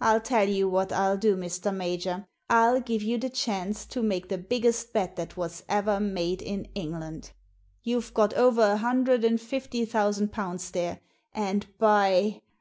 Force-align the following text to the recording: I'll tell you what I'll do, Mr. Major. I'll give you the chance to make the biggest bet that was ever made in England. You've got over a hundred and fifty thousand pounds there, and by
I'll 0.00 0.20
tell 0.20 0.48
you 0.48 0.68
what 0.68 0.92
I'll 0.92 1.16
do, 1.16 1.34
Mr. 1.34 1.74
Major. 1.74 2.28
I'll 2.48 2.80
give 2.80 3.02
you 3.02 3.18
the 3.18 3.28
chance 3.28 3.84
to 3.86 4.04
make 4.04 4.28
the 4.28 4.38
biggest 4.38 4.92
bet 4.92 5.16
that 5.16 5.36
was 5.36 5.64
ever 5.68 5.98
made 5.98 6.42
in 6.42 6.68
England. 6.76 7.32
You've 7.82 8.14
got 8.14 8.34
over 8.34 8.62
a 8.62 8.76
hundred 8.76 9.24
and 9.24 9.40
fifty 9.40 9.84
thousand 9.84 10.30
pounds 10.30 10.70
there, 10.70 11.00
and 11.32 11.66
by 11.78 12.42